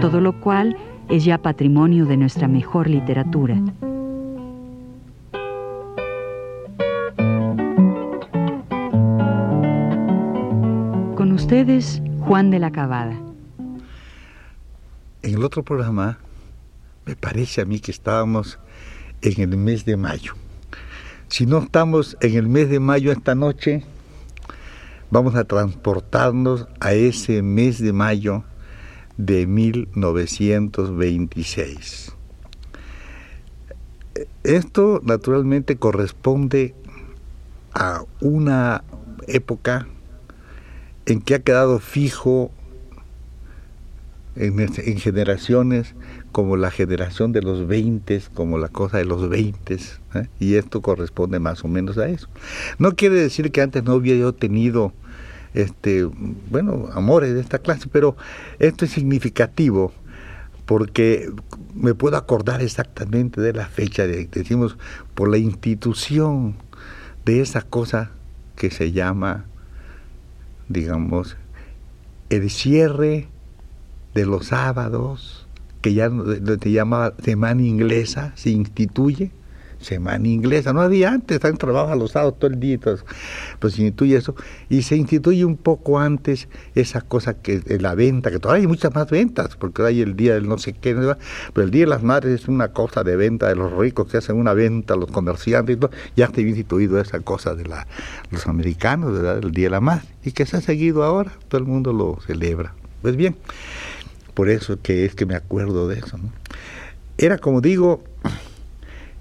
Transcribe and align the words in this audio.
todo 0.00 0.20
lo 0.20 0.40
cual 0.40 0.76
es 1.10 1.24
ya 1.24 1.38
patrimonio 1.38 2.06
de 2.06 2.16
nuestra 2.16 2.48
mejor 2.48 2.88
literatura. 2.88 3.56
Con 11.16 11.32
ustedes, 11.32 12.02
Juan 12.20 12.50
de 12.50 12.58
la 12.58 12.70
Cabada. 12.70 13.20
En 15.22 15.34
el 15.34 15.44
otro 15.44 15.62
programa, 15.62 16.18
me 17.04 17.14
parece 17.14 17.60
a 17.60 17.66
mí 17.66 17.78
que 17.78 17.90
estábamos 17.90 18.58
en 19.20 19.42
el 19.42 19.56
mes 19.58 19.84
de 19.84 19.98
mayo. 19.98 20.32
Si 21.28 21.44
no 21.44 21.58
estamos 21.58 22.16
en 22.22 22.36
el 22.36 22.48
mes 22.48 22.70
de 22.70 22.80
mayo 22.80 23.12
esta 23.12 23.34
noche, 23.34 23.84
vamos 25.10 25.34
a 25.34 25.44
transportarnos 25.44 26.66
a 26.80 26.94
ese 26.94 27.42
mes 27.42 27.82
de 27.82 27.92
mayo 27.92 28.44
de 29.26 29.46
1926. 29.46 32.14
Esto 34.42 35.00
naturalmente 35.04 35.76
corresponde 35.76 36.74
a 37.72 38.04
una 38.20 38.82
época 39.26 39.86
en 41.06 41.20
que 41.20 41.34
ha 41.34 41.40
quedado 41.40 41.78
fijo 41.78 42.50
en, 44.36 44.98
generaciones 44.98 45.94
como 46.32 46.56
la 46.56 46.70
generación 46.70 47.32
de 47.32 47.42
los 47.42 47.66
20, 47.66 48.22
como 48.34 48.58
la 48.58 48.68
cosa 48.68 48.98
de 48.98 49.04
los 49.04 49.28
20, 49.28 49.74
¿eh? 49.74 49.78
y 50.38 50.54
esto 50.54 50.80
corresponde 50.80 51.38
más 51.38 51.64
o 51.64 51.68
menos 51.68 51.98
a 51.98 52.08
eso. 52.08 52.28
No 52.78 52.94
quiere 52.94 53.16
decir 53.16 53.52
que 53.52 53.60
antes 53.60 53.84
no 53.84 53.94
hubiera 53.94 54.32
tenido, 54.32 54.92
este, 55.54 56.04
bueno, 56.04 56.88
amores 56.92 57.34
de 57.34 57.40
esta 57.40 57.58
clase, 57.58 57.88
pero 57.90 58.16
esto 58.58 58.84
es 58.84 58.92
significativo 58.92 59.92
porque 60.66 61.28
me 61.74 61.94
puedo 61.94 62.16
acordar 62.16 62.62
exactamente 62.62 63.40
de 63.40 63.52
la 63.52 63.66
fecha, 63.66 64.06
de, 64.06 64.26
decimos, 64.26 64.78
por 65.14 65.28
la 65.28 65.38
institución 65.38 66.54
de 67.24 67.40
esa 67.40 67.62
cosa 67.62 68.12
que 68.54 68.70
se 68.70 68.92
llama, 68.92 69.46
digamos, 70.68 71.36
el 72.28 72.48
cierre 72.50 73.26
de 74.14 74.26
los 74.26 74.46
sábados, 74.46 75.48
que 75.82 75.94
ya 75.94 76.10
se 76.62 76.70
llama 76.70 77.14
Semana 77.22 77.62
Inglesa, 77.62 78.32
se 78.36 78.50
instituye, 78.50 79.32
Semana 79.80 80.28
Inglesa, 80.28 80.72
no 80.72 80.82
había 80.82 81.10
antes, 81.10 81.36
están 81.36 81.56
trabajando 81.56 82.04
los 82.04 82.12
sábados 82.12 82.38
todo 82.38 82.50
el 82.50 82.60
día, 82.60 82.78
pues 82.78 83.74
se 83.74 83.82
instituye 83.82 84.16
eso, 84.16 84.34
y 84.68 84.82
se 84.82 84.96
instituye 84.96 85.44
un 85.44 85.56
poco 85.56 85.98
antes 85.98 86.48
esa 86.74 87.00
cosa 87.00 87.34
que 87.34 87.62
la 87.80 87.94
venta, 87.94 88.30
que 88.30 88.38
todavía 88.38 88.62
hay 88.62 88.66
muchas 88.66 88.94
más 88.94 89.10
ventas, 89.10 89.56
porque 89.56 89.82
hay 89.82 90.00
el 90.00 90.16
día 90.16 90.34
del 90.34 90.48
no 90.48 90.58
sé 90.58 90.74
qué, 90.74 90.94
pero 90.94 91.64
el 91.64 91.70
Día 91.70 91.84
de 91.84 91.90
las 91.90 92.02
Madres 92.02 92.42
es 92.42 92.48
una 92.48 92.72
cosa 92.72 93.02
de 93.04 93.16
venta 93.16 93.48
de 93.48 93.56
los 93.56 93.72
ricos 93.72 94.08
que 94.08 94.18
hacen 94.18 94.36
una 94.36 94.52
venta, 94.52 94.96
los 94.96 95.10
comerciantes, 95.10 95.76
y 95.76 95.78
todo, 95.78 95.90
ya 96.16 96.26
está 96.26 96.40
instituido 96.40 97.00
esa 97.00 97.20
cosa 97.20 97.54
de 97.54 97.64
la, 97.64 97.86
los 98.30 98.46
americanos, 98.46 99.12
¿verdad? 99.12 99.38
el 99.42 99.52
Día 99.52 99.66
de 99.66 99.70
la 99.70 99.80
Madre, 99.80 100.04
y 100.24 100.32
que 100.32 100.46
se 100.46 100.58
ha 100.58 100.60
seguido 100.60 101.04
ahora, 101.04 101.32
todo 101.48 101.60
el 101.60 101.66
mundo 101.66 101.92
lo 101.92 102.18
celebra. 102.26 102.74
Pues 103.02 103.16
bien, 103.16 103.36
por 104.34 104.50
eso 104.50 104.78
que 104.82 105.04
es 105.04 105.14
que 105.14 105.26
me 105.26 105.34
acuerdo 105.34 105.88
de 105.88 105.98
eso. 105.98 106.18
Era 107.18 107.38
como 107.38 107.60
digo, 107.60 108.02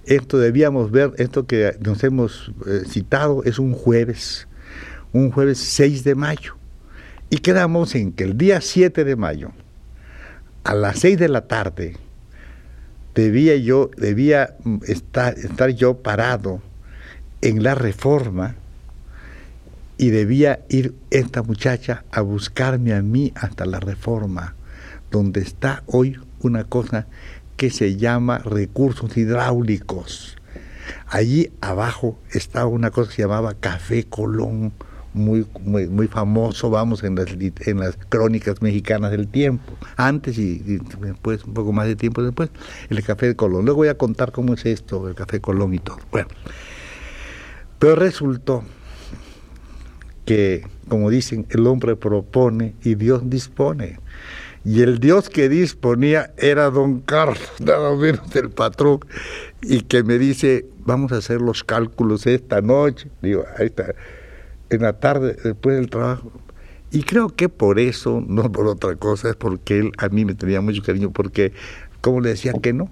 esto 0.09 0.39
debíamos 0.39 0.89
ver, 0.89 1.13
esto 1.17 1.45
que 1.45 1.77
nos 1.81 2.03
hemos 2.03 2.51
eh, 2.65 2.81
citado 2.87 3.43
es 3.43 3.59
un 3.59 3.73
jueves, 3.73 4.47
un 5.13 5.31
jueves 5.31 5.59
6 5.59 6.03
de 6.03 6.15
mayo. 6.15 6.55
Y 7.29 7.37
quedamos 7.37 7.93
en 7.93 8.11
que 8.11 8.23
el 8.23 8.35
día 8.35 8.59
7 8.59 9.03
de 9.03 9.15
mayo, 9.15 9.51
a 10.63 10.73
las 10.73 10.97
6 10.99 11.19
de 11.19 11.29
la 11.29 11.47
tarde, 11.47 11.95
debía 13.13 13.55
yo, 13.57 13.91
debía 13.97 14.55
mm, 14.63 14.77
estar, 14.87 15.37
estar 15.37 15.69
yo 15.69 15.97
parado 15.99 16.59
en 17.41 17.61
la 17.61 17.75
reforma 17.75 18.55
y 19.99 20.09
debía 20.09 20.61
ir 20.69 20.95
esta 21.11 21.43
muchacha 21.43 22.03
a 22.11 22.21
buscarme 22.21 22.93
a 22.93 23.03
mí 23.03 23.31
hasta 23.35 23.67
la 23.67 23.79
reforma 23.79 24.55
donde 25.11 25.41
está 25.41 25.83
hoy 25.85 26.17
una 26.41 26.63
cosa 26.63 27.05
que 27.59 27.69
se 27.69 27.97
llama 27.97 28.37
recursos 28.37 29.17
hidráulicos. 29.17 30.37
Allí 31.07 31.51
abajo 31.59 32.17
está 32.31 32.65
una 32.65 32.89
cosa 32.89 33.09
que 33.09 33.17
se 33.17 33.21
llamaba 33.23 33.53
Café 33.53 34.05
Colón, 34.05 34.71
muy, 35.13 35.45
muy, 35.59 35.89
muy 35.89 36.07
famoso, 36.07 36.69
vamos, 36.69 37.03
en 37.03 37.15
las, 37.15 37.27
en 37.33 37.79
las 37.79 37.97
crónicas 38.07 38.61
mexicanas 38.61 39.11
del 39.11 39.27
tiempo, 39.27 39.73
antes 39.97 40.37
y, 40.37 40.79
después, 41.01 41.43
un 41.43 41.53
poco 41.53 41.73
más 41.73 41.85
de 41.87 41.97
tiempo 41.97 42.23
después, 42.23 42.49
el 42.89 43.03
Café 43.03 43.27
de 43.27 43.35
Colón. 43.35 43.65
Luego 43.65 43.79
voy 43.79 43.89
a 43.89 43.97
contar 43.97 44.31
cómo 44.31 44.53
es 44.53 44.65
esto, 44.65 45.09
el 45.09 45.15
Café 45.15 45.41
Colón 45.41 45.73
y 45.73 45.79
todo. 45.79 45.97
Bueno, 46.11 46.29
pero 47.77 47.95
resultó 47.95 48.63
que, 50.23 50.65
como 50.87 51.09
dicen, 51.09 51.45
el 51.49 51.67
hombre 51.67 51.97
propone 51.97 52.75
y 52.83 52.95
Dios 52.95 53.29
dispone. 53.29 53.99
Y 54.65 54.81
el 54.81 54.99
Dios 54.99 55.29
que 55.29 55.47
disponía 55.47 56.33
era 56.37 56.69
don 56.69 56.99
Carlos, 57.01 57.39
nada 57.59 57.95
menos 57.95 58.29
del 58.31 58.49
patrón, 58.49 58.99
y 59.61 59.81
que 59.81 60.03
me 60.03 60.17
dice, 60.17 60.65
vamos 60.85 61.11
a 61.11 61.17
hacer 61.17 61.41
los 61.41 61.63
cálculos 61.63 62.27
esta 62.27 62.61
noche. 62.61 63.09
Digo, 63.21 63.45
ahí 63.57 63.67
está, 63.67 63.93
en 64.69 64.81
la 64.81 64.99
tarde, 64.99 65.35
después 65.43 65.77
del 65.77 65.89
trabajo. 65.89 66.31
Y 66.91 67.03
creo 67.03 67.29
que 67.29 67.49
por 67.49 67.79
eso, 67.79 68.23
no 68.27 68.51
por 68.51 68.67
otra 68.67 68.95
cosa, 68.95 69.29
es 69.29 69.35
porque 69.35 69.79
él 69.79 69.91
a 69.97 70.09
mí 70.09 70.25
me 70.25 70.33
tenía 70.33 70.59
mucho 70.59 70.81
cariño, 70.81 71.11
porque, 71.11 71.53
como 72.01 72.19
le 72.19 72.29
decía 72.29 72.53
que 72.61 72.73
no, 72.73 72.89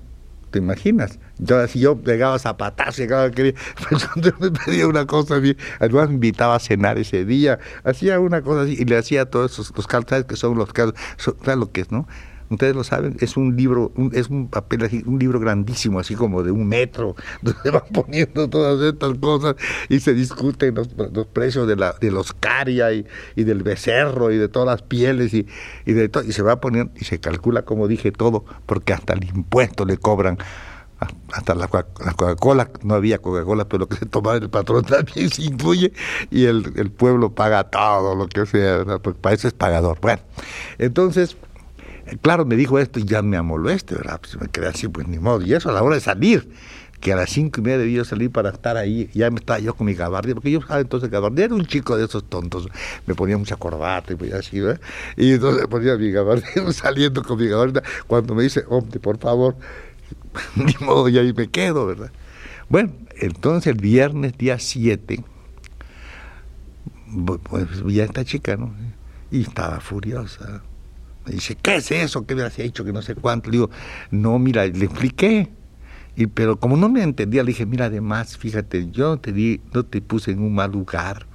¿Te 0.52 0.60
imaginas? 0.60 1.20
Yo, 1.40 1.68
si 1.68 1.80
yo 1.80 1.98
pegaba 1.98 2.40
zapatazos, 2.40 2.98
llegaba 2.98 3.30
quería, 3.32 3.54
pues, 3.90 4.08
me 4.40 4.52
pedía 4.52 4.88
una 4.88 5.06
cosa, 5.06 5.42
además 5.80 6.08
me 6.08 6.16
invitaba 6.16 6.56
a 6.56 6.60
cenar 6.60 6.98
ese 6.98 7.26
día, 7.26 7.60
hacía 7.84 8.20
una 8.20 8.42
cosa 8.42 8.62
así 8.62 8.78
y 8.80 8.86
le 8.86 8.98
hacía 8.98 9.26
todos 9.30 9.52
esos, 9.52 9.74
los 9.76 9.88
calzas 9.88 10.24
que 10.24 10.38
son 10.38 10.58
los 10.58 10.72
casos, 10.72 10.94
¿sabes 11.18 11.58
lo 11.58 11.72
que 11.72 11.82
es, 11.82 11.92
no? 11.92 12.08
Ustedes 12.50 12.76
lo 12.76 12.84
saben, 12.84 13.18
es 13.20 13.38
un 13.38 13.56
libro, 13.56 13.92
es 14.14 14.30
un 14.30 14.48
papel 14.48 14.84
así, 14.84 15.04
un 15.06 15.20
libro 15.20 15.40
grandísimo, 15.40 16.00
así 16.00 16.16
como 16.16 16.44
de 16.44 16.52
un 16.52 16.68
metro, 16.68 17.16
donde 17.42 17.60
se 17.62 17.70
van 17.70 17.84
poniendo 17.94 18.50
todas 18.50 18.82
estas 18.82 19.18
cosas 19.18 19.56
y 19.90 20.00
se 20.00 20.14
discuten 20.14 20.76
los, 20.76 20.88
precios 21.28 21.68
de, 21.68 21.76
la, 21.76 21.94
de 22.00 22.12
los 22.12 22.34
caria 22.34 22.92
y, 22.94 23.06
del 23.36 23.64
becerro 23.64 24.32
y 24.32 24.38
de 24.38 24.48
todas 24.48 24.68
las 24.68 24.82
pieles 24.82 25.34
y, 25.34 25.48
y 25.86 25.94
de 25.94 26.10
todo, 26.10 26.24
y 26.24 26.32
se 26.32 26.42
va 26.42 26.60
poniendo, 26.60 26.92
y 26.96 27.06
se 27.06 27.20
calcula, 27.20 27.64
como 27.64 27.88
dije, 27.88 28.12
todo, 28.12 28.46
porque 28.66 28.94
hasta 28.94 29.14
el 29.14 29.24
impuesto 29.24 29.86
le 29.86 29.98
cobran 29.98 30.38
hasta 31.32 31.54
la, 31.54 31.68
Coca-Cola, 31.68 32.70
no 32.84 32.96
había 32.96 33.20
Coca-Cola, 33.20 33.66
pero 33.66 33.82
lo 33.82 33.88
que 33.88 33.98
se 33.98 34.06
tomaba 34.06 34.38
el 34.38 34.50
patrón 34.50 34.84
también 34.86 35.30
se 35.30 35.44
incluye 35.44 35.94
y 36.32 36.46
el, 36.46 36.74
el 36.76 36.92
pueblo 36.92 37.32
paga 37.32 37.66
todo 37.66 38.16
lo 38.16 38.28
que 38.28 38.46
sea, 38.46 38.84
porque 39.02 39.20
para 39.20 39.36
eso 39.36 39.48
es 39.48 39.54
pagador. 39.54 40.00
Bueno, 40.02 40.22
entonces 40.78 41.38
Claro, 42.22 42.46
me 42.46 42.56
dijo 42.56 42.80
esto 42.80 43.00
y 43.00 43.06
ya 43.06 43.22
me 43.22 43.38
amoló 43.38 43.70
este, 43.70 43.96
¿verdad? 43.96 44.20
Pues 44.22 44.40
me 44.40 44.48
quedé 44.48 44.68
así, 44.68 44.88
pues 44.88 45.08
ni 45.08 45.20
modo. 45.20 45.42
Y 45.46 45.54
eso 45.54 45.70
a 45.70 45.74
la 45.74 45.84
hora 45.84 45.96
de 45.96 46.02
salir, 46.02 46.50
que 47.02 47.12
a 47.12 47.16
las 47.18 47.30
cinco 47.30 47.60
y 47.60 47.64
media 47.64 47.80
debía 47.80 48.06
salir 48.06 48.32
para 48.32 48.50
estar 48.50 48.78
ahí, 48.78 49.10
ya 49.14 49.30
me 49.30 49.40
estaba 49.40 49.60
yo 49.60 49.76
con 49.76 49.88
mi 49.88 49.94
gabardía, 49.94 50.34
porque 50.34 50.50
yo 50.52 50.62
sabía 50.62 50.82
entonces 50.82 51.10
gabardía 51.10 51.46
era 51.46 51.56
un 51.56 51.66
chico 51.66 51.98
de 51.98 52.06
esos 52.06 52.24
tontos, 52.30 52.70
me 53.06 53.14
ponía 53.14 53.38
mucha 53.38 53.56
corbata 53.58 54.14
y 54.14 54.16
pues 54.16 54.34
así, 54.34 54.60
¿verdad? 54.62 54.82
Y 55.18 55.34
entonces 55.34 55.68
ponía 55.68 55.98
mi 55.98 56.12
gabardía 56.12 56.72
saliendo 56.72 57.24
con 57.24 57.38
mi 57.40 57.48
gabardía, 57.48 57.84
cuando 58.08 58.34
me 58.36 58.44
dice, 58.44 58.64
hombre, 58.70 59.00
por 59.00 59.18
favor, 59.20 59.56
ni 60.56 60.74
modo, 60.86 61.10
y 61.10 61.18
ahí 61.18 61.34
me 61.34 61.50
quedo, 61.50 61.86
¿verdad? 61.86 62.12
Bueno, 62.70 62.94
entonces 63.20 63.68
el 63.74 63.80
viernes 63.82 64.38
día 64.38 64.60
7, 64.60 65.24
pues 67.44 67.68
ya 67.88 68.04
esta 68.04 68.26
chica, 68.26 68.58
¿no? 68.58 68.74
Y 69.32 69.42
estaba 69.42 69.80
furiosa 69.80 70.64
me 71.28 71.34
dice, 71.34 71.58
¿qué 71.62 71.76
es 71.76 71.92
eso? 71.92 72.26
¿Qué 72.26 72.36
me 72.36 72.44
has 72.44 72.58
hecho? 72.58 72.86
Que 72.86 72.94
no 72.94 73.02
sé 73.02 73.16
cuánto. 73.16 73.50
Le 73.50 73.58
digo, 73.58 73.70
no, 74.12 74.40
mira, 74.40 74.66
le 74.66 74.86
expliqué. 74.86 75.50
Y, 76.16 76.28
pero 76.28 76.60
como 76.60 76.78
no 76.78 76.90
me 76.90 77.04
entendía, 77.04 77.44
le 77.44 77.50
dije, 77.50 77.66
mira, 77.66 77.86
además, 77.86 78.38
fíjate, 78.38 78.90
yo 78.92 79.10
no 79.10 79.20
te, 79.20 79.34
di, 79.34 79.62
no 79.74 79.84
te 79.84 80.02
puse 80.02 80.32
en 80.32 80.40
un 80.40 80.56
mal 80.56 80.72
lugar. 80.72 81.28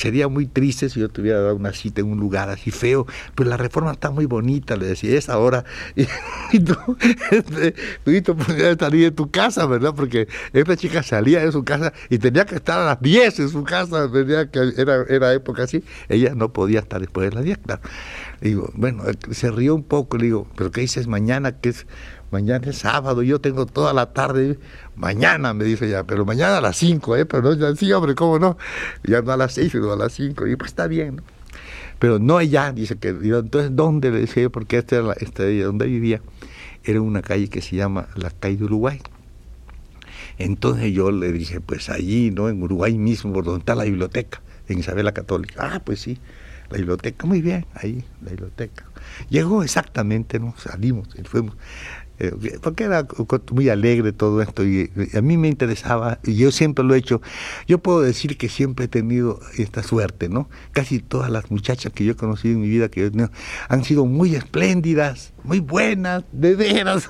Sería 0.00 0.28
muy 0.28 0.46
triste 0.46 0.88
si 0.88 0.98
yo 0.98 1.10
tuviera 1.10 1.40
dado 1.40 1.56
una 1.56 1.74
cita 1.74 2.00
en 2.00 2.10
un 2.10 2.18
lugar 2.18 2.48
así 2.48 2.70
feo, 2.70 3.06
pero 3.34 3.50
la 3.50 3.58
reforma 3.58 3.92
está 3.92 4.10
muy 4.10 4.24
bonita, 4.24 4.76
le 4.76 4.86
decía, 4.86 5.16
es 5.18 5.28
ahora, 5.28 5.64
y, 6.52 6.60
tú, 6.60 6.74
este, 7.30 8.22
tú 8.22 8.36
podías 8.36 8.78
salir 8.78 9.04
de 9.04 9.10
tu 9.10 9.30
casa, 9.30 9.66
¿verdad? 9.66 9.94
Porque 9.94 10.26
esta 10.54 10.76
chica 10.76 11.02
salía 11.02 11.44
de 11.44 11.52
su 11.52 11.64
casa 11.64 11.92
y 12.08 12.18
tenía 12.18 12.46
que 12.46 12.54
estar 12.54 12.78
a 12.80 12.86
las 12.86 13.02
10 13.02 13.40
en 13.40 13.48
su 13.50 13.62
casa, 13.62 14.10
tenía 14.10 14.50
que, 14.50 14.72
era, 14.78 15.04
era 15.08 15.34
época 15.34 15.64
así, 15.64 15.84
ella 16.08 16.34
no 16.34 16.50
podía 16.50 16.80
estar 16.80 17.00
después 17.00 17.28
de 17.28 17.36
las 17.36 17.44
10, 17.44 17.58
claro. 17.58 17.82
Digo, 18.40 18.70
bueno, 18.74 19.04
se 19.30 19.50
rió 19.50 19.74
un 19.74 19.82
poco, 19.82 20.16
le 20.16 20.24
digo, 20.24 20.46
pero 20.56 20.70
¿qué 20.70 20.80
dices 20.80 21.06
mañana? 21.06 21.52
que 21.52 21.68
es? 21.68 21.86
Mañana 22.30 22.70
es 22.70 22.78
sábado, 22.78 23.22
yo 23.22 23.40
tengo 23.40 23.66
toda 23.66 23.92
la 23.92 24.12
tarde. 24.12 24.58
Mañana, 24.94 25.52
me 25.52 25.64
dice 25.64 25.88
ya, 25.88 26.04
pero 26.04 26.24
mañana 26.24 26.58
a 26.58 26.60
las 26.60 26.76
5, 26.76 27.16
¿eh? 27.16 27.26
Pero 27.26 27.42
no, 27.42 27.54
ya, 27.54 27.74
sí, 27.74 27.92
hombre, 27.92 28.14
¿cómo 28.14 28.38
no? 28.38 28.56
Ya 29.02 29.20
no 29.22 29.32
a 29.32 29.36
las 29.36 29.54
6, 29.54 29.72
sino 29.72 29.92
a 29.92 29.96
las 29.96 30.12
5. 30.12 30.46
Y 30.46 30.56
pues 30.56 30.70
está 30.70 30.86
bien, 30.86 31.16
¿no? 31.16 31.22
Pero 31.98 32.18
no 32.18 32.40
ella, 32.40 32.72
dice 32.72 32.96
que. 32.96 33.08
Entonces, 33.08 33.74
¿dónde? 33.74 34.10
Le 34.10 34.20
decía 34.20 34.48
porque 34.48 34.78
esta 34.78 34.96
era 34.96 35.08
la, 35.08 35.12
esta, 35.14 35.44
donde 35.44 35.86
vivía, 35.86 36.22
era 36.84 37.00
una 37.02 37.20
calle 37.20 37.48
que 37.48 37.60
se 37.60 37.76
llama 37.76 38.08
la 38.16 38.30
calle 38.30 38.56
de 38.56 38.64
Uruguay. 38.64 39.00
Entonces 40.38 40.92
yo 40.92 41.10
le 41.10 41.32
dije, 41.32 41.60
pues 41.60 41.90
allí, 41.90 42.30
¿no? 42.30 42.48
En 42.48 42.62
Uruguay 42.62 42.96
mismo, 42.96 43.32
por 43.34 43.44
donde 43.44 43.58
está 43.58 43.74
la 43.74 43.84
biblioteca, 43.84 44.40
en 44.68 44.78
Isabel 44.78 45.04
la 45.04 45.12
Católica. 45.12 45.68
Ah, 45.74 45.82
pues 45.84 46.00
sí, 46.00 46.18
la 46.70 46.78
biblioteca, 46.78 47.26
muy 47.26 47.42
bien, 47.42 47.66
ahí, 47.74 48.02
la 48.22 48.30
biblioteca. 48.30 48.86
Llegó 49.28 49.62
exactamente, 49.62 50.40
¿no? 50.40 50.54
Salimos, 50.56 51.08
fuimos. 51.24 51.54
Eh, 52.22 52.58
porque 52.60 52.84
era 52.84 53.06
muy 53.50 53.70
alegre 53.70 54.12
todo 54.12 54.42
esto 54.42 54.62
y, 54.62 54.90
a 55.14 55.22
mí 55.22 55.38
me 55.38 55.48
interesaba, 55.48 56.18
y 56.22 56.34
yo 56.34 56.52
siempre 56.52 56.84
lo 56.84 56.94
he 56.94 56.98
hecho, 56.98 57.22
yo 57.66 57.78
puedo 57.78 58.02
decir 58.02 58.36
que 58.36 58.50
siempre 58.50 58.84
he 58.84 58.88
tenido 58.88 59.40
esta 59.56 59.82
suerte, 59.82 60.28
¿no? 60.28 60.50
Casi 60.72 60.98
todas 60.98 61.30
las 61.30 61.50
muchachas 61.50 61.94
que 61.94 62.04
yo 62.04 62.12
he 62.12 62.16
conocido 62.16 62.56
en 62.56 62.60
mi 62.60 62.68
vida 62.68 62.90
que 62.90 63.10
han 63.68 63.84
sido 63.84 64.04
muy 64.04 64.34
espléndidas, 64.34 65.32
muy 65.44 65.60
buenas, 65.60 66.24
de 66.30 66.56
veras, 66.56 67.08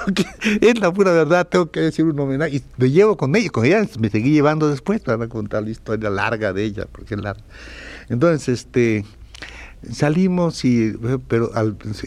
es 0.62 0.80
la 0.80 0.90
pura 0.90 1.12
verdad, 1.12 1.46
tengo 1.46 1.70
que 1.70 1.80
decir 1.80 2.06
un 2.06 2.18
homenaje, 2.18 2.56
y 2.56 2.62
me 2.78 2.90
llevo 2.90 3.18
con 3.18 3.36
ellas, 3.36 3.50
con 3.50 3.66
ellas 3.66 3.98
me 3.98 4.08
seguí 4.08 4.30
llevando 4.30 4.70
después 4.70 5.02
para 5.02 5.28
contar 5.28 5.64
la 5.64 5.70
historia 5.70 6.08
larga 6.08 6.54
de 6.54 6.64
ella, 6.64 6.86
porque 6.90 7.14
es 7.14 7.20
larga. 7.20 7.44
Entonces, 8.08 8.60
este 8.60 9.04
salimos 9.92 10.64
y 10.64 10.94
pero 11.28 11.50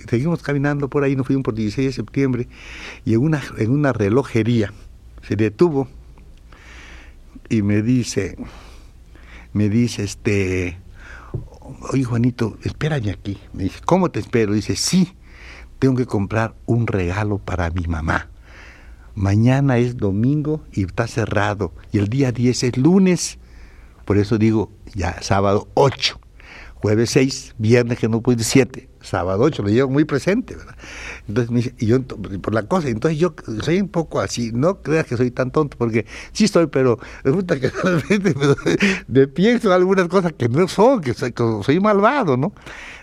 seguimos 0.08 0.44
caminando 0.44 0.90
por 0.90 1.04
ahí 1.04 1.16
nos 1.16 1.28
fuimos 1.28 1.44
por 1.44 1.54
16 1.54 1.88
de 1.88 1.94
septiembre 1.94 2.48
y 3.06 3.14
en 3.14 3.22
una 3.22 3.42
en 3.58 3.72
una 3.72 3.94
relojería 3.94 4.74
se 5.28 5.36
detuvo 5.36 5.88
y 7.50 7.62
me 7.62 7.82
dice 7.82 8.38
me 9.54 9.70
dice 9.70 10.04
este 10.04 10.78
oye 11.92 12.04
Juanito 12.04 12.58
espérame 12.64 13.10
aquí 13.10 13.38
me 13.54 13.64
dice 13.64 13.80
cómo 13.86 14.12
te 14.12 14.20
espero 14.20 14.54
dice 14.54 14.76
sí 14.76 15.16
tengo 15.80 15.96
que 15.96 16.06
comprar 16.06 16.56
un 16.66 16.88
regalo 16.88 17.38
para 17.40 17.70
mi 17.72 17.88
mamá. 17.88 18.30
Mañana 19.16 19.78
es 19.78 19.98
domingo 19.98 20.62
y 20.72 20.84
está 20.84 21.08
cerrado 21.08 21.74
y 21.92 21.98
el 21.98 22.10
día 22.10 22.32
10 22.32 22.64
es 22.64 22.78
lunes. 22.78 23.40
Por 24.06 24.18
eso 24.18 24.38
digo 24.38 24.72
ya 24.94 25.22
sábado 25.22 25.68
8 25.74 26.20
jueves 26.80 27.10
6, 27.12 27.56
viernes 27.58 28.00
que 28.00 28.08
no 28.08 28.22
pude 28.22 28.44
7, 28.44 28.90
sábado 29.02 29.44
8, 29.44 29.64
lo 29.64 29.70
llevo 29.70 29.90
muy 29.90 30.06
presente, 30.06 30.56
¿verdad? 30.56 30.76
Entonces 31.28 31.52
me 31.52 31.58
dice, 31.58 31.76
y 31.78 31.88
yo 31.88 32.02
por 32.04 32.54
la 32.54 32.64
cosa, 32.64 32.88
entonces 32.88 33.20
yo 33.20 33.34
soy 33.62 33.82
un 33.82 33.90
poco 33.90 34.22
así, 34.22 34.52
no 34.54 34.82
creas 34.82 35.06
que 35.06 35.18
soy 35.18 35.32
tan 35.32 35.52
tonto, 35.52 35.78
porque 35.78 36.06
sí 36.32 36.46
estoy, 36.46 36.68
pero 36.68 36.98
resulta 37.24 37.60
que 37.60 37.70
realmente 37.84 38.34
me, 39.08 39.28
pienso 39.28 39.74
algunas 39.74 40.08
cosas 40.08 40.34
que 40.34 40.48
no 40.48 40.68
son, 40.68 41.04
soy, 41.14 41.34
que 41.34 41.44
soy 41.64 41.80
malvado, 41.80 42.38
¿no? 42.38 42.54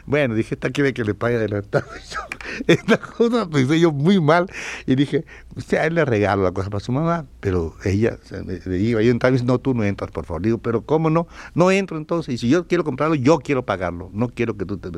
Bueno, 0.07 0.37
dije, 0.37 0.55
esta 0.55 0.71
quiere 0.71 0.95
que 0.95 1.05
le 1.05 1.15
pague 1.15 1.37
adelantado. 1.37 1.85
esta 2.67 2.99
cosa 2.99 3.49
pensé 3.51 3.81
yo 3.81 3.91
muy 3.91 4.21
mal 4.21 4.49
y 4.87 4.95
dije, 4.95 5.25
usted 5.57 5.79
a 5.79 5.87
él 5.87 5.95
le 5.95 6.05
regalo 6.05 6.45
la 6.45 6.53
cosa 6.53 6.71
para 6.71 6.81
su 6.81 6.93
mamá, 6.93 7.27
pero 7.41 7.75
ella 7.85 8.17
le 8.47 8.79
digo, 8.79 9.01
yo 9.01 9.11
entonces 9.11 9.43
no, 9.45 9.59
tú 9.59 9.75
no 9.75 9.83
entras, 9.83 10.13
por 10.13 10.25
favor. 10.25 10.43
Digo, 10.43 10.59
pero 10.59 10.83
¿cómo 10.83 11.11
no? 11.11 11.27
No 11.55 11.73
entro 11.73 11.97
entonces. 11.99 12.35
Y 12.35 12.39
si 12.39 12.49
yo 12.49 12.69
quiero 12.69 12.85
comprarlo, 12.85 13.17
yo 13.17 13.41
quiero 13.41 13.65
pagarlo. 13.65 14.11
No 14.13 14.29
quiero 14.29 14.57
que 14.57 14.65
tú 14.65 14.79
te... 14.79 14.91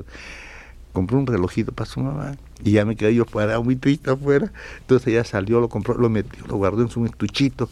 Compré 0.93 1.17
un 1.17 1.27
relojito 1.27 1.71
para 1.73 1.89
su 1.89 2.01
mamá 2.01 2.37
y 2.65 2.73
ya 2.73 2.85
me 2.85 2.97
quedé 2.97 3.15
yo 3.15 3.25
fuera, 3.25 3.61
muy 3.61 3.77
triste 3.77 4.11
afuera. 4.11 4.53
Entonces 4.81 5.09
ella 5.09 5.25
salió, 5.25 5.61
lo 5.61 5.69
compró, 5.69 5.95
lo 5.95 6.09
metió, 6.09 6.45
lo 6.47 6.57
guardó 6.57 6.83
en 6.83 6.89
su 6.89 7.05
estuchito 7.05 7.69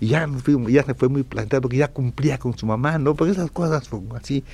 y 0.00 0.08
ya, 0.08 0.28
ya 0.68 0.82
se 0.82 0.94
fue 0.94 1.08
muy 1.08 1.22
planteado 1.22 1.62
porque 1.62 1.76
ya 1.78 1.88
cumplía 1.88 2.38
con 2.38 2.56
su 2.56 2.66
mamá, 2.66 2.98
¿no? 2.98 3.14
Porque 3.14 3.32
esas 3.32 3.50
cosas 3.50 3.84
son 3.84 4.08
así. 4.14 4.44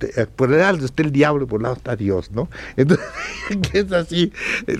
Eh, 0.00 0.26
por 0.34 0.52
el 0.52 0.58
lado 0.58 0.84
está 0.84 1.02
el 1.02 1.12
diablo 1.12 1.44
y 1.44 1.46
por 1.46 1.60
el 1.60 1.64
lado 1.64 1.76
está 1.76 1.96
Dios, 1.96 2.30
¿no? 2.30 2.48
Entonces, 2.76 3.06
es 3.72 3.92
así. 3.92 4.32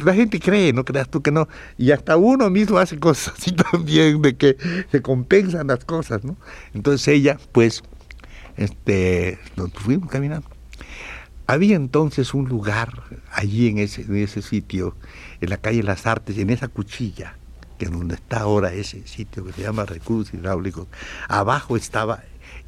La 0.04 0.14
gente 0.14 0.40
cree, 0.40 0.72
no 0.72 0.84
creas 0.84 1.08
tú 1.08 1.22
que 1.22 1.30
no. 1.30 1.48
Y 1.78 1.90
hasta 1.90 2.16
uno 2.16 2.50
mismo 2.50 2.78
hace 2.78 2.98
cosas 2.98 3.34
así 3.38 3.52
también, 3.72 4.22
de 4.22 4.36
que 4.36 4.56
se 4.90 5.02
compensan 5.02 5.68
las 5.68 5.84
cosas, 5.84 6.24
¿no? 6.24 6.36
Entonces 6.74 7.06
ella, 7.08 7.38
pues, 7.52 7.82
este, 8.56 9.38
nos 9.56 9.72
fuimos 9.72 10.10
caminando. 10.10 10.48
Había 11.46 11.74
entonces 11.74 12.32
un 12.32 12.48
lugar 12.48 13.02
allí 13.32 13.66
en 13.66 13.78
ese, 13.78 14.02
en 14.02 14.16
ese 14.16 14.40
sitio, 14.40 14.94
en 15.40 15.50
la 15.50 15.56
calle 15.56 15.82
Las 15.82 16.06
Artes, 16.06 16.38
en 16.38 16.48
esa 16.50 16.68
cuchilla, 16.68 17.36
que 17.80 17.86
donde 17.86 18.14
está 18.14 18.40
ahora 18.40 18.74
ese 18.74 19.06
sitio 19.06 19.42
que 19.42 19.52
se 19.54 19.62
llama 19.62 19.86
Recursos 19.86 20.34
Hidráulicos, 20.34 20.86
abajo 21.28 21.78
estaba 21.78 22.22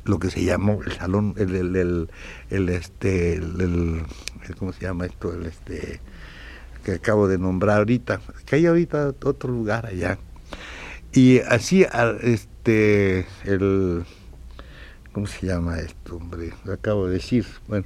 lo 0.05 0.19
que 0.19 0.31
se 0.31 0.43
llamó 0.43 0.83
el 0.83 0.93
salón, 0.93 1.35
el, 1.37 1.55
el, 1.55 2.09
el, 2.49 2.69
este, 2.71 3.35
el, 3.35 4.05
¿cómo 4.59 4.73
se 4.73 4.81
llama 4.81 5.05
esto? 5.05 5.35
El 5.35 5.45
este 5.45 6.01
que 6.83 6.93
acabo 6.93 7.29
de 7.29 7.39
nombrar 7.39 7.79
ahorita, 7.79 8.23
que 8.47 8.57
hay 8.57 8.67
ahorita 8.67 9.15
otro 9.23 9.53
lugar 9.53 9.85
allá. 9.87 10.19
Y 11.13 11.41
así, 11.41 11.87
este, 12.23 13.27
el, 13.45 14.05
¿cómo 15.13 15.27
se 15.27 15.47
llama 15.47 15.79
esto, 15.79 16.17
hombre? 16.17 16.53
Lo 16.65 16.73
acabo 16.73 17.07
de 17.07 17.15
decir. 17.15 17.47
Bueno, 17.69 17.85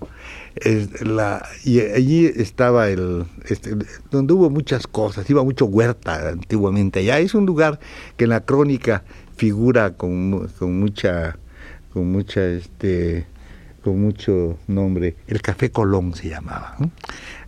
la, 1.04 1.46
y 1.64 1.80
allí 1.80 2.26
estaba 2.26 2.88
el, 2.88 3.26
este, 3.44 3.76
donde 4.10 4.32
hubo 4.32 4.48
muchas 4.50 4.86
cosas, 4.86 5.28
iba 5.28 5.42
mucho 5.44 5.66
huerta 5.66 6.28
antiguamente. 6.28 7.00
Allá 7.00 7.18
es 7.18 7.34
un 7.34 7.46
lugar 7.46 7.80
que 8.16 8.24
en 8.24 8.30
la 8.30 8.40
crónica 8.40 9.04
figura 9.36 9.94
con, 9.94 10.48
con 10.58 10.78
mucha, 10.78 11.36
con 11.92 12.10
mucha, 12.10 12.44
este, 12.46 13.26
con 13.82 14.00
mucho 14.00 14.58
nombre. 14.66 15.16
El 15.26 15.42
Café 15.42 15.70
Colón 15.70 16.14
se 16.14 16.28
llamaba. 16.28 16.76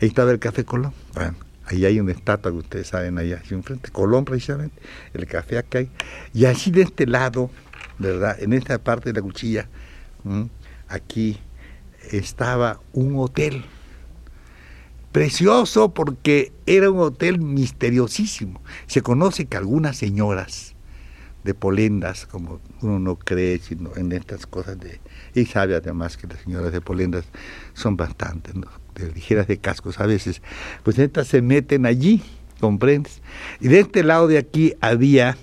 Ahí 0.01 0.09
estaba 0.09 0.31
el 0.31 0.39
Café 0.39 0.65
Colón. 0.65 0.93
Bueno, 1.15 1.35
ahí 1.67 1.85
hay 1.85 2.01
una 2.01 2.13
estatua 2.13 2.51
que 2.51 2.59
ustedes 2.59 2.89
saben 2.89 3.19
allá, 3.19 3.41
enfrente, 3.51 3.91
Colón 3.91 4.25
precisamente, 4.25 4.81
el 5.15 5.27
café 5.27 5.59
acá 5.59 5.79
hay. 5.79 5.91
Y 6.33 6.47
así 6.47 6.71
de 6.71 6.83
este 6.83 7.07
lado 7.07 7.51
¿verdad? 7.99 8.37
En 8.41 8.53
esta 8.53 8.79
parte 8.79 9.13
de 9.13 9.21
la 9.21 9.23
cuchilla, 9.23 9.69
aquí 10.89 11.39
estaba 12.11 12.81
un 12.93 13.17
hotel. 13.17 13.65
Precioso 15.13 15.95
porque 15.95 16.53
era 16.67 16.91
un 16.91 17.01
hotel 17.01 17.41
misteriosísimo. 17.41 18.63
Se 18.87 19.03
conoce 19.03 19.47
que 19.47 19.57
algunas 19.57 19.97
señoras 19.97 20.75
de 21.45 21.55
Polendas, 21.55 22.27
como 22.27 22.61
uno 22.83 22.99
no 22.99 23.17
cree 23.17 23.59
sino 23.59 23.97
en 23.97 24.13
estas 24.13 24.47
cosas 24.47 24.79
de... 24.79 25.01
Y 25.35 25.47
sabe 25.47 25.77
además 25.77 26.17
que 26.17 26.27
las 26.27 26.41
señoras 26.41 26.73
de 26.73 26.81
Polendas 26.81 27.25
son 27.73 27.97
bastante 27.97 28.53
de 28.95 29.13
ligeras 29.13 29.47
de 29.47 29.59
cascos 29.59 29.99
a 29.99 30.07
veces. 30.07 30.43
Pues 30.83 30.99
estas 30.99 31.29
se 31.29 31.41
meten 31.41 31.87
allí, 31.87 32.23
¿comprendes? 32.61 33.23
Y 33.61 33.69
de 33.69 33.81
este 33.81 34.05
lado 34.05 34.29
de 34.29 34.37
aquí 34.37 34.75
había 34.81 35.39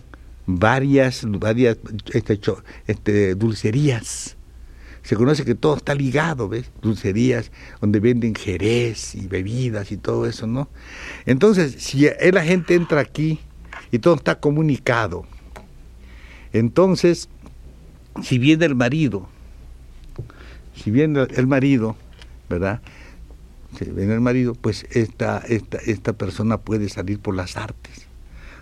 varias, 0.45 1.25
varias 1.27 1.77
este, 2.13 2.39
este, 2.87 3.35
dulcerías. 3.35 4.37
Se 5.03 5.15
conoce 5.15 5.45
que 5.45 5.53
todo 5.53 5.77
está 5.77 5.93
ligado, 5.93 6.49
¿ves? 6.49 6.71
Dulcerías 6.81 7.51
donde 7.79 7.99
venden 7.99 8.33
jerez 8.33 9.13
y 9.13 9.27
bebidas 9.27 9.91
y 9.91 9.97
todo 9.97 10.25
eso, 10.25 10.47
¿no? 10.47 10.67
Entonces, 11.25 11.75
si 11.77 12.07
la 12.31 12.43
gente 12.43 12.73
entra 12.73 13.01
aquí 13.01 13.39
y 13.91 13.99
todo 13.99 14.15
está 14.15 14.39
comunicado, 14.39 15.25
entonces, 16.53 17.29
si 18.23 18.39
viene 18.39 18.65
el 18.65 18.75
marido, 18.75 19.29
si 20.73 20.89
viene 20.89 21.27
el 21.35 21.45
marido, 21.45 21.95
¿verdad? 22.49 22.81
Si 23.77 23.85
viene 23.85 24.13
el 24.13 24.21
marido, 24.21 24.55
pues 24.55 24.87
esta, 24.89 25.37
esta, 25.47 25.77
esta 25.77 26.13
persona 26.13 26.57
puede 26.57 26.89
salir 26.89 27.19
por 27.19 27.35
las 27.35 27.57
artes, 27.57 28.07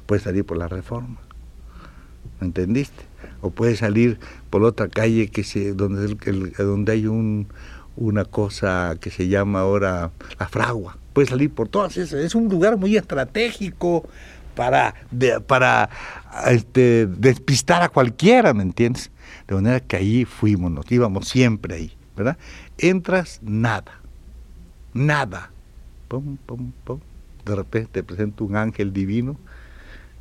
puede 0.07 0.21
salir 0.21 0.43
por 0.43 0.57
la 0.57 0.67
reforma 0.67 1.22
entendiste? 2.43 3.03
O 3.41 3.49
puede 3.49 3.75
salir 3.75 4.19
por 4.49 4.63
otra 4.63 4.87
calle 4.87 5.27
que 5.27 5.43
se, 5.43 5.73
donde, 5.73 6.15
donde 6.57 6.91
hay 6.91 7.07
un, 7.07 7.47
una 7.95 8.25
cosa 8.25 8.95
que 8.99 9.09
se 9.09 9.27
llama 9.27 9.61
ahora 9.61 10.11
la 10.39 10.47
fragua. 10.47 10.97
Puede 11.13 11.27
salir 11.27 11.51
por 11.51 11.67
todas 11.67 11.97
esas. 11.97 12.19
Es 12.19 12.35
un 12.35 12.49
lugar 12.49 12.77
muy 12.77 12.97
estratégico 12.97 14.07
para, 14.55 14.95
para 15.47 15.89
este, 16.47 17.07
despistar 17.07 17.81
a 17.81 17.89
cualquiera, 17.89 18.53
¿me 18.53 18.63
entiendes? 18.63 19.11
De 19.47 19.55
manera 19.55 19.79
que 19.79 19.97
ahí 19.97 20.25
fuimos, 20.25 20.71
nos 20.71 20.91
íbamos 20.91 21.27
siempre 21.27 21.75
ahí, 21.75 21.97
¿verdad? 22.15 22.37
Entras, 22.77 23.39
nada, 23.43 23.99
nada. 24.93 25.51
Pum, 26.07 26.37
pum, 26.45 26.71
pum. 26.83 26.99
De 27.45 27.55
repente 27.55 27.89
te 27.91 28.03
presenta 28.03 28.43
un 28.43 28.55
ángel 28.55 28.93
divino 28.93 29.37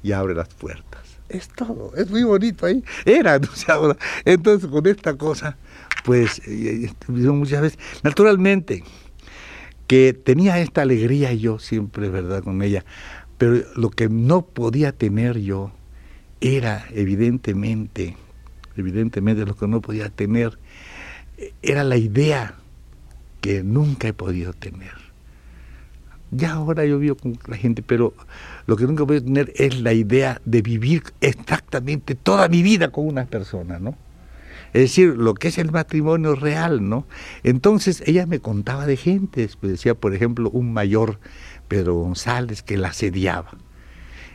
y 0.02 0.12
abre 0.12 0.35
las 0.35 0.49
puertas. 0.49 1.12
Es 1.33 1.49
todo, 1.49 1.93
es 1.97 2.11
muy 2.11 2.25
bonito 2.25 2.67
ahí. 2.67 2.85
Era, 3.07 3.39
¿no? 3.69 3.97
entonces 4.25 4.69
con 4.69 4.87
esta 4.87 5.17
cosa, 5.17 5.57
pues, 6.05 6.41
eh, 6.47 6.85
eh, 6.85 6.93
muchas 7.09 7.62
veces, 7.62 7.79
naturalmente, 8.03 8.85
que 9.87 10.12
tenía 10.12 10.61
esta 10.61 10.83
alegría 10.83 11.33
yo 11.33 11.59
siempre, 11.59 12.11
¿verdad? 12.11 12.43
Con 12.43 12.62
ella, 12.62 12.85
pero 13.39 13.65
lo 13.77 13.91
que 13.91 14.09
no 14.09 14.43
podía 14.43 14.93
tener 14.93 15.39
yo 15.39 15.73
era 16.43 16.87
evidentemente, 16.93 18.17
evidentemente 18.77 19.47
lo 19.47 19.57
que 19.57 19.67
no 19.67 19.81
podía 19.81 20.11
tener, 20.11 20.59
era 21.62 21.83
la 21.83 21.97
idea 21.97 22.57
que 23.41 23.62
nunca 23.62 24.09
he 24.09 24.12
podido 24.12 24.53
tener. 24.53 25.02
Ya 26.35 26.55
ahora 26.55 26.87
yo 26.87 26.99
vivo 26.99 27.15
con 27.15 27.39
la 27.47 27.57
gente, 27.57 27.83
pero 27.83 28.15
lo 28.67 28.77
que 28.77 28.85
nunca 28.85 29.03
he 29.03 29.07
podido 29.07 29.25
tener 29.25 29.53
es 29.55 29.81
la 29.81 29.93
idea 29.93 30.41
de 30.47 30.62
vivir 30.62 31.03
exactamente 31.21 32.15
toda 32.15 32.49
mi 32.49 32.62
vida 32.62 32.89
con 32.89 33.07
una 33.07 33.27
persona, 33.27 33.79
¿no? 33.79 33.95
Es 34.73 34.81
decir, 34.81 35.15
lo 35.19 35.35
que 35.35 35.49
es 35.49 35.59
el 35.59 35.71
matrimonio 35.71 36.35
real, 36.35 36.89
¿no? 36.89 37.07
Entonces 37.43 38.03
ella 38.07 38.25
me 38.25 38.41
contaba 38.41 38.87
de 38.87 38.97
gente, 38.97 39.51
me 39.61 39.69
decía, 39.69 39.95
por 39.95 40.15
ejemplo, 40.15 40.49
un 40.49 40.73
mayor 40.73 41.19
Pedro 41.69 41.97
González 41.97 42.62
que 42.62 42.79
la 42.79 42.89
asediaba. 42.89 43.51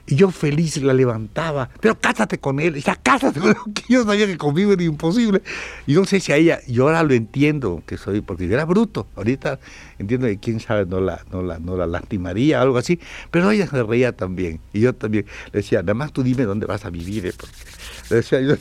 Y 0.09 0.15
yo 0.15 0.31
feliz 0.31 0.81
la 0.81 0.93
levantaba, 0.93 1.69
pero 1.81 1.99
cásate 1.99 2.37
con 2.37 2.61
él, 2.61 2.81
ya 2.81 2.95
cásate 2.95 3.41
con 3.41 3.49
él, 3.49 3.55
que 3.73 3.83
yo 3.89 4.05
sabía 4.05 4.25
que 4.25 4.37
conmigo 4.37 4.71
era 4.71 4.83
imposible. 4.83 5.41
Y 5.85 5.95
no 5.95 6.05
sé 6.05 6.21
si 6.21 6.31
a 6.31 6.37
ella, 6.37 6.61
yo 6.65 6.85
ahora 6.85 7.03
lo 7.03 7.13
entiendo, 7.13 7.83
que 7.85 7.97
soy, 7.97 8.21
porque 8.21 8.47
yo 8.47 8.53
era 8.53 8.63
bruto, 8.63 9.07
ahorita 9.17 9.59
entiendo 9.99 10.27
que 10.27 10.37
quién 10.37 10.61
sabe 10.61 10.85
no 10.85 11.01
la, 11.01 11.25
no 11.31 11.41
la, 11.41 11.59
no 11.59 11.75
la 11.75 11.87
lastimaría, 11.87 12.61
algo 12.61 12.77
así, 12.77 13.01
pero 13.31 13.51
ella 13.51 13.67
se 13.67 13.83
reía 13.83 14.15
también, 14.15 14.61
y 14.71 14.79
yo 14.79 14.95
también 14.95 15.25
le 15.51 15.59
decía, 15.59 15.81
nada 15.81 15.93
más 15.93 16.13
tú 16.13 16.23
dime 16.23 16.43
dónde 16.43 16.65
vas 16.67 16.85
a 16.85 16.89
vivir, 16.89 17.25
eh, 17.25 17.33
porque 17.37 17.55
le 18.09 18.15
decía 18.15 18.39
yo, 18.39 18.55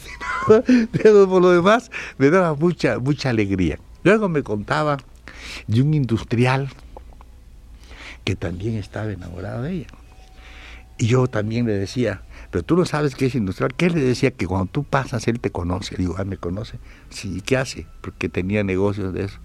pero 0.90 1.28
por 1.28 1.40
lo 1.40 1.52
demás 1.52 1.92
me 2.18 2.28
daba 2.28 2.54
mucha, 2.54 2.98
mucha 2.98 3.30
alegría. 3.30 3.78
Luego 4.02 4.28
me 4.28 4.42
contaba 4.42 4.96
de 5.68 5.80
un 5.80 5.94
industrial 5.94 6.68
que 8.24 8.34
también 8.34 8.74
estaba 8.74 9.12
enamorado 9.12 9.62
de 9.62 9.72
ella. 9.72 9.86
Y 10.98 11.08
yo 11.08 11.26
también 11.26 11.66
le 11.66 11.74
decía, 11.74 12.22
pero 12.50 12.64
tú 12.64 12.76
no 12.76 12.84
sabes 12.84 13.14
qué 13.14 13.26
es 13.26 13.34
industrial. 13.34 13.74
¿Qué 13.74 13.90
le 13.90 14.00
decía? 14.00 14.30
Que 14.30 14.46
cuando 14.46 14.66
tú 14.66 14.84
pasas, 14.84 15.28
él 15.28 15.40
te 15.40 15.50
conoce. 15.50 15.96
Digo, 15.96 16.14
ah, 16.18 16.24
me 16.24 16.36
conoce. 16.36 16.78
Sí, 17.10 17.42
¿qué 17.44 17.56
hace? 17.56 17.86
Porque 18.00 18.28
tenía 18.28 18.64
negocios 18.64 19.12
de 19.12 19.24
eso. 19.24 19.38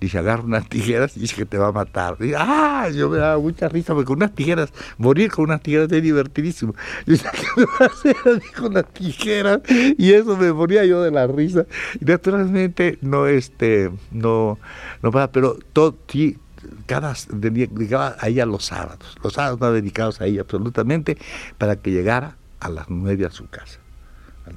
Dice, 0.00 0.18
agarra 0.18 0.44
unas 0.44 0.68
tijeras 0.68 1.16
y 1.16 1.20
dice 1.20 1.34
que 1.34 1.44
te 1.44 1.58
va 1.58 1.68
a 1.68 1.72
matar. 1.72 2.16
Dice, 2.18 2.36
ah, 2.38 2.88
yo 2.94 3.10
me 3.10 3.18
daba 3.18 3.38
mucha 3.38 3.68
risa 3.68 3.94
porque 3.94 4.06
con 4.06 4.18
unas 4.18 4.32
tijeras, 4.32 4.72
morir 4.96 5.30
con 5.30 5.46
unas 5.46 5.60
tijeras 5.60 5.90
es 5.90 6.02
divertidísimo. 6.02 6.74
Dice, 7.04 7.26
¿qué 7.32 7.46
me 7.56 7.64
va 7.64 7.78
a 7.80 7.86
hacer? 7.86 8.40
Dijo 8.40 8.66
unas 8.68 8.86
tijeras 8.92 9.60
y 9.68 10.12
eso 10.12 10.36
me 10.36 10.52
ponía 10.54 10.84
yo 10.84 11.02
de 11.02 11.10
la 11.10 11.26
risa. 11.26 11.66
Y 12.00 12.04
naturalmente 12.04 12.98
no, 13.02 13.26
este, 13.26 13.90
no, 14.12 14.58
no 15.02 15.10
pasa, 15.10 15.32
pero 15.32 15.58
todo, 15.72 15.98
sí, 16.06 16.38
cada 16.86 17.14
dedicaba 17.30 18.16
a 18.18 18.28
ella 18.28 18.46
los 18.46 18.66
sábados, 18.66 19.16
los 19.22 19.34
sábados 19.34 19.60
no 19.60 19.72
dedicados 19.72 20.20
a 20.20 20.26
ella 20.26 20.42
absolutamente, 20.42 21.18
para 21.58 21.76
que 21.76 21.90
llegara 21.90 22.36
a 22.60 22.68
las 22.68 22.88
nueve 22.88 23.26
a 23.26 23.30
su 23.30 23.48
casa. 23.48 23.80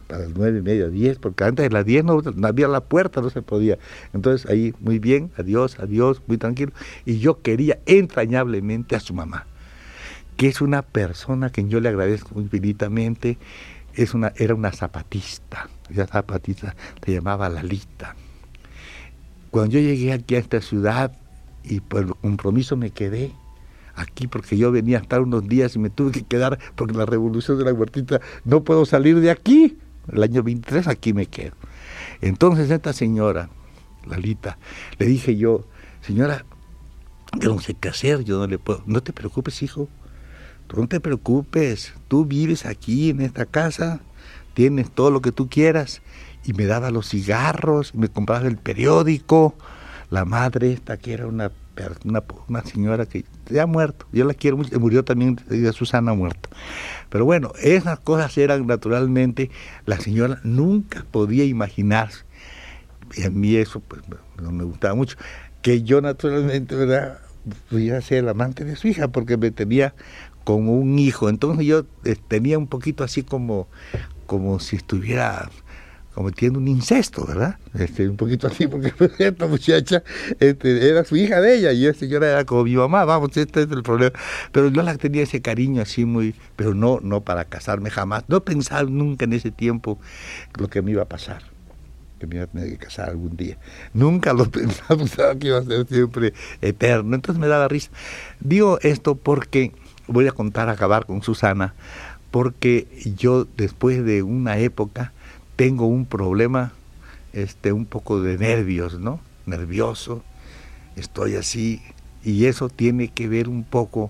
A 0.09 0.17
las 0.17 0.29
nueve 0.29 0.59
y 0.59 0.61
media, 0.61 0.87
diez, 0.87 1.19
porque 1.19 1.43
antes 1.43 1.63
de 1.67 1.69
las 1.69 1.85
diez 1.85 2.03
no, 2.03 2.21
había 2.43 2.67
la 2.69 2.79
puerta, 2.79 3.19
no 3.21 3.29
se 3.29 3.41
podía. 3.41 3.77
Entonces 4.13 4.49
ahí, 4.49 4.73
muy 4.79 4.99
bien, 4.99 5.31
adiós, 5.37 5.77
adiós, 5.79 6.21
muy 6.27 6.37
tranquilo. 6.37 6.71
Y 7.05 7.19
yo 7.19 7.41
quería 7.41 7.79
entrañablemente 7.85 8.95
a 8.95 9.01
su 9.01 9.13
mamá, 9.13 9.47
que 10.37 10.47
es 10.47 10.61
una 10.61 10.81
persona 10.81 11.51
que 11.51 11.67
yo 11.67 11.81
le 11.81 11.89
agradezco 11.89 12.39
infinitamente, 12.39 13.37
es 13.93 14.13
una, 14.13 14.31
era 14.37 14.55
una 14.55 14.71
zapatista, 14.71 15.69
esa 15.89 16.07
zapatista 16.07 16.75
se 17.03 17.11
llamaba 17.11 17.49
Lalita. 17.49 18.15
Cuando 19.49 19.73
yo 19.73 19.81
llegué 19.81 20.13
aquí 20.13 20.35
a 20.35 20.39
esta 20.39 20.61
ciudad, 20.61 21.11
y 21.63 21.79
por 21.79 22.03
el 22.03 22.15
compromiso 22.15 22.75
me 22.77 22.91
quedé 22.91 23.33
aquí 23.95 24.27
porque 24.27 24.57
yo 24.57 24.71
venía 24.71 24.97
a 24.97 25.01
estar 25.01 25.21
unos 25.21 25.47
días 25.47 25.75
y 25.75 25.79
me 25.79 25.89
tuve 25.89 26.11
que 26.11 26.23
quedar 26.23 26.59
porque 26.75 26.95
la 26.95 27.05
revolución 27.05 27.57
de 27.57 27.65
la 27.65 27.73
huertita 27.73 28.21
no 28.45 28.63
puedo 28.63 28.85
salir 28.85 29.19
de 29.19 29.31
aquí. 29.31 29.77
El 30.11 30.23
año 30.23 30.43
23 30.43 30.87
aquí 30.87 31.13
me 31.13 31.27
quedo. 31.27 31.53
Entonces 32.21 32.69
esta 32.71 32.93
señora, 32.93 33.49
Lalita, 34.07 34.57
le 34.97 35.05
dije 35.05 35.37
yo, 35.37 35.67
señora, 36.01 36.45
yo 37.39 37.53
no 37.53 37.61
sé 37.61 37.75
qué 37.75 37.89
hacer, 37.89 38.23
yo 38.23 38.39
no 38.39 38.47
le 38.47 38.57
puedo, 38.57 38.83
no 38.85 39.01
te 39.01 39.13
preocupes 39.13 39.61
hijo, 39.63 39.87
tú 40.67 40.81
no 40.81 40.87
te 40.87 40.99
preocupes, 40.99 41.93
tú 42.07 42.25
vives 42.25 42.65
aquí 42.65 43.09
en 43.09 43.21
esta 43.21 43.45
casa, 43.45 44.01
tienes 44.53 44.91
todo 44.91 45.11
lo 45.11 45.21
que 45.21 45.31
tú 45.31 45.47
quieras, 45.47 46.01
y 46.43 46.53
me 46.53 46.65
daba 46.65 46.91
los 46.91 47.09
cigarros, 47.09 47.93
me 47.95 48.09
compraba 48.09 48.47
el 48.47 48.57
periódico, 48.57 49.55
la 50.11 50.25
madre 50.25 50.73
esta 50.73 50.97
que 50.97 51.13
era 51.13 51.25
una, 51.25 51.51
una, 52.47 52.63
señora 52.63 53.07
que 53.07 53.25
ya 53.49 53.63
ha 53.63 53.65
muerto, 53.65 54.05
yo 54.11 54.25
la 54.25 54.35
quiero 54.35 54.57
mucho, 54.57 54.79
murió 54.79 55.03
también, 55.03 55.39
Susana 55.73 56.13
muerto. 56.13 56.49
Pero 57.09 57.25
bueno, 57.25 57.53
esas 57.61 57.99
cosas 57.99 58.37
eran 58.37 58.67
naturalmente, 58.67 59.49
la 59.85 59.97
señora 59.99 60.39
nunca 60.43 61.05
podía 61.09 61.45
imaginar, 61.45 62.09
y 63.15 63.23
a 63.23 63.29
mí 63.29 63.55
eso 63.55 63.79
pues 63.79 64.01
no 64.39 64.51
me 64.51 64.65
gustaba 64.65 64.93
mucho, 64.93 65.17
que 65.61 65.81
yo 65.81 66.01
naturalmente, 66.01 66.75
¿verdad?, 66.75 67.19
pudiera 67.69 68.01
ser 68.01 68.19
el 68.19 68.29
amante 68.29 68.65
de 68.65 68.75
su 68.75 68.89
hija, 68.89 69.07
porque 69.07 69.37
me 69.37 69.49
tenía 69.49 69.95
como 70.43 70.73
un 70.73 70.99
hijo. 70.99 71.29
Entonces 71.29 71.65
yo 71.65 71.85
eh, 72.03 72.15
tenía 72.27 72.57
un 72.57 72.67
poquito 72.67 73.03
así 73.03 73.23
como, 73.23 73.67
como 74.25 74.59
si 74.59 74.75
estuviera 74.75 75.49
cometiendo 76.13 76.59
un 76.59 76.67
incesto, 76.67 77.25
¿verdad? 77.25 77.57
Este, 77.73 78.07
un 78.07 78.17
poquito 78.17 78.47
así, 78.47 78.67
porque 78.67 78.93
esta 79.19 79.47
muchacha 79.47 80.03
este, 80.39 80.89
era 80.89 81.03
su 81.05 81.15
hija 81.15 81.39
de 81.41 81.57
ella 81.57 81.71
y 81.71 81.85
esta 81.85 82.01
señora 82.01 82.29
era 82.29 82.45
como 82.45 82.63
mi 82.63 82.75
mamá, 82.75 83.05
vamos, 83.05 83.35
este 83.37 83.63
es 83.63 83.71
el 83.71 83.83
problema. 83.83 84.11
Pero 84.51 84.69
yo 84.69 84.81
la 84.81 84.95
tenía 84.97 85.23
ese 85.23 85.41
cariño 85.41 85.81
así 85.81 86.05
muy, 86.05 86.35
pero 86.55 86.73
no, 86.73 86.99
no 87.01 87.21
para 87.21 87.45
casarme 87.45 87.89
jamás. 87.89 88.25
No 88.27 88.43
pensaba 88.43 88.83
nunca 88.83 89.25
en 89.25 89.33
ese 89.33 89.51
tiempo 89.51 89.99
lo 90.57 90.67
que 90.67 90.81
me 90.81 90.91
iba 90.91 91.03
a 91.03 91.07
pasar, 91.07 91.43
que 92.19 92.27
me 92.27 92.35
iba 92.35 92.43
a 92.43 92.47
tener 92.47 92.69
que 92.69 92.77
casar 92.77 93.09
algún 93.09 93.37
día. 93.37 93.57
Nunca 93.93 94.33
lo 94.33 94.45
pensaba, 94.51 94.97
pensaba 94.97 95.35
que 95.35 95.47
iba 95.47 95.59
a 95.59 95.63
ser 95.63 95.87
siempre 95.87 96.33
eterno. 96.61 97.15
Entonces 97.15 97.39
me 97.39 97.47
daba 97.47 97.67
risa. 97.67 97.89
Digo 98.41 98.79
esto 98.81 99.15
porque 99.15 99.71
voy 100.07 100.27
a 100.27 100.31
contar, 100.33 100.67
acabar 100.67 101.05
con 101.05 101.21
Susana, 101.23 101.73
porque 102.31 102.87
yo 103.17 103.45
después 103.57 104.03
de 104.03 104.23
una 104.23 104.57
época, 104.57 105.13
tengo 105.61 105.85
un 105.85 106.07
problema, 106.07 106.73
este, 107.33 107.71
un 107.71 107.85
poco 107.85 108.19
de 108.19 108.35
nervios, 108.39 108.99
¿no? 108.99 109.19
Nervioso, 109.45 110.23
estoy 110.95 111.35
así, 111.35 111.83
y 112.23 112.45
eso 112.45 112.67
tiene 112.67 113.09
que 113.09 113.27
ver 113.27 113.47
un 113.47 113.63
poco 113.63 114.09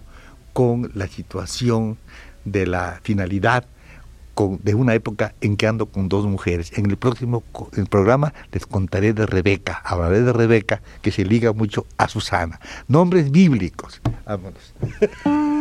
con 0.53 0.91
la 0.95 1.07
situación 1.07 1.97
de 2.45 2.67
la 2.67 3.01
finalidad 3.03 3.65
de 4.63 4.75
una 4.75 4.93
época 4.93 5.35
en 5.41 5.57
que 5.57 5.67
ando 5.67 5.87
con 5.87 6.07
dos 6.07 6.25
mujeres. 6.25 6.71
En 6.77 6.89
el 6.89 6.95
próximo 6.95 7.43
programa 7.89 8.33
les 8.53 8.65
contaré 8.65 9.11
de 9.11 9.25
Rebeca, 9.25 9.73
hablaré 9.83 10.21
de 10.21 10.31
Rebeca, 10.31 10.81
que 11.01 11.11
se 11.11 11.25
liga 11.25 11.51
mucho 11.51 11.85
a 11.97 12.07
Susana. 12.07 12.61
Nombres 12.87 13.29
bíblicos. 13.29 13.99
Vámonos. 14.25 14.73